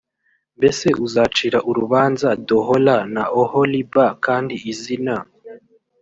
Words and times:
mbese 0.57 0.87
uzacira 1.05 1.57
urubanza 1.69 2.29
d 2.47 2.49
ohola 2.59 2.97
na 3.13 3.23
oholiba 3.41 4.05
kandi 4.25 4.55
izina 4.71 5.15